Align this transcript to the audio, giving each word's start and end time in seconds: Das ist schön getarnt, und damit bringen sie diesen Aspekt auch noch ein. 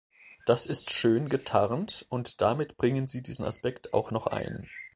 Das 0.47 0.65
ist 0.65 0.89
schön 0.89 1.29
getarnt, 1.29 2.07
und 2.09 2.41
damit 2.41 2.75
bringen 2.75 3.05
sie 3.05 3.21
diesen 3.21 3.45
Aspekt 3.45 3.93
auch 3.93 4.09
noch 4.09 4.25
ein. 4.25 4.67